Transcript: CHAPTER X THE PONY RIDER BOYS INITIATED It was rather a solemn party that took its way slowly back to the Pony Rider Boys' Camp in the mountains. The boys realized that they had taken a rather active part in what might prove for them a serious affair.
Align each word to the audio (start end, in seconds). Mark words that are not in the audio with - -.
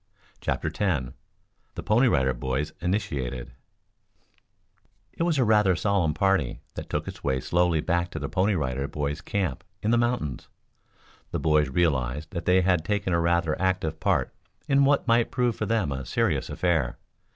CHAPTER 0.39 0.71
X 0.79 1.11
THE 1.75 1.83
PONY 1.83 2.07
RIDER 2.07 2.33
BOYS 2.33 2.73
INITIATED 2.81 3.51
It 5.13 5.21
was 5.21 5.39
rather 5.39 5.73
a 5.73 5.77
solemn 5.77 6.15
party 6.15 6.59
that 6.73 6.89
took 6.89 7.07
its 7.07 7.23
way 7.23 7.39
slowly 7.39 7.81
back 7.81 8.09
to 8.09 8.17
the 8.17 8.27
Pony 8.27 8.55
Rider 8.55 8.87
Boys' 8.87 9.21
Camp 9.21 9.63
in 9.83 9.91
the 9.91 9.99
mountains. 9.99 10.49
The 11.29 11.39
boys 11.39 11.69
realized 11.69 12.31
that 12.31 12.45
they 12.45 12.61
had 12.61 12.83
taken 12.83 13.13
a 13.13 13.19
rather 13.19 13.55
active 13.61 13.99
part 13.99 14.33
in 14.67 14.85
what 14.85 15.07
might 15.07 15.29
prove 15.29 15.55
for 15.55 15.67
them 15.67 15.91
a 15.91 16.03
serious 16.03 16.49
affair. 16.49 16.97